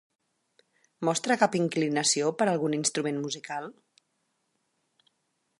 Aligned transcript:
Mostra 1.09 1.37
cap 1.41 1.57
inclinació 1.59 2.33
per 2.41 2.49
algun 2.53 2.77
instrument 2.81 3.23
musical? 3.29 3.71